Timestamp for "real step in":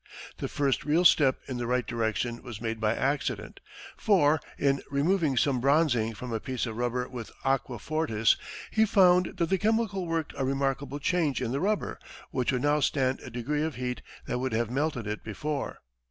0.83-1.57